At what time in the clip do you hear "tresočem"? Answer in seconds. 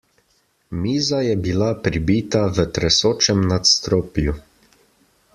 2.77-3.43